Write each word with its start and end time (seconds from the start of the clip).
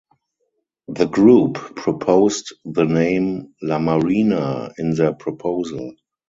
The 0.87 1.05
group 1.05 1.57
proposed 1.75 2.55
the 2.65 2.85
name 2.85 3.53
"La 3.61 3.77
Marina" 3.77 4.73
in 4.79 4.95
their 4.95 5.13
proposal. 5.13 5.93